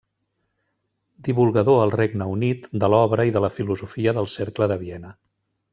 [1.27, 5.19] Divulgador al Regne Unit de l'obra i de la filosofia del Cercle de Viena.